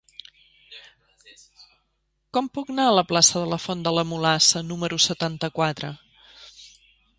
[2.37, 5.95] Com puc anar a la plaça de la Font de la Mulassa número setanta-quatre?